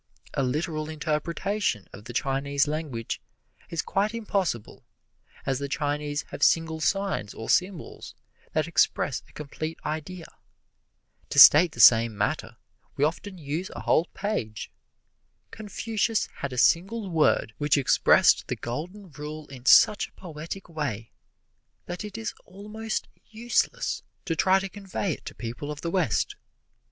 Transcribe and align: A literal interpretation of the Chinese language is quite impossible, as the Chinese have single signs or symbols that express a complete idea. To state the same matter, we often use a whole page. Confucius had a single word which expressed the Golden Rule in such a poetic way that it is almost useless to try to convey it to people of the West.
A 0.33 0.41
literal 0.41 0.89
interpretation 0.89 1.85
of 1.93 2.05
the 2.05 2.11
Chinese 2.11 2.67
language 2.67 3.21
is 3.69 3.83
quite 3.83 4.15
impossible, 4.15 4.83
as 5.45 5.59
the 5.59 5.69
Chinese 5.69 6.23
have 6.29 6.41
single 6.41 6.79
signs 6.79 7.35
or 7.35 7.51
symbols 7.51 8.15
that 8.53 8.67
express 8.67 9.21
a 9.29 9.31
complete 9.33 9.77
idea. 9.85 10.25
To 11.29 11.37
state 11.37 11.73
the 11.73 11.79
same 11.79 12.17
matter, 12.17 12.57
we 12.97 13.03
often 13.05 13.37
use 13.37 13.69
a 13.75 13.81
whole 13.81 14.05
page. 14.15 14.71
Confucius 15.51 16.27
had 16.37 16.51
a 16.51 16.57
single 16.57 17.11
word 17.11 17.53
which 17.59 17.77
expressed 17.77 18.47
the 18.47 18.55
Golden 18.55 19.11
Rule 19.11 19.47
in 19.49 19.67
such 19.67 20.07
a 20.07 20.11
poetic 20.13 20.67
way 20.67 21.11
that 21.85 22.03
it 22.03 22.17
is 22.17 22.33
almost 22.45 23.07
useless 23.29 24.01
to 24.25 24.35
try 24.35 24.57
to 24.57 24.67
convey 24.67 25.11
it 25.13 25.25
to 25.25 25.35
people 25.35 25.69
of 25.71 25.81
the 25.81 25.91
West. 25.91 26.35